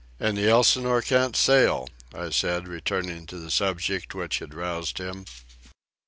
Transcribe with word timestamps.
"And 0.19 0.35
the 0.35 0.49
Elsinore 0.49 1.03
can't 1.03 1.35
sail," 1.35 1.87
I 2.11 2.31
said, 2.31 2.67
returning 2.67 3.27
to 3.27 3.37
the 3.37 3.51
subject 3.51 4.15
which 4.15 4.39
had 4.39 4.51
roused 4.55 4.97
him. 4.97 5.25